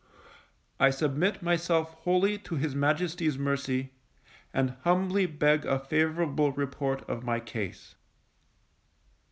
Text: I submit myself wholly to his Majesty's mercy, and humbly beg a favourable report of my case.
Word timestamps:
I 0.79 0.89
submit 0.89 1.43
myself 1.43 1.91
wholly 1.93 2.39
to 2.39 2.55
his 2.55 2.73
Majesty's 2.73 3.37
mercy, 3.37 3.91
and 4.51 4.71
humbly 4.83 5.27
beg 5.27 5.63
a 5.63 5.77
favourable 5.77 6.51
report 6.53 7.07
of 7.07 7.23
my 7.23 7.39
case. 7.39 7.93